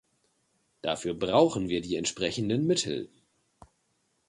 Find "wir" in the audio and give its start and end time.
1.69-1.79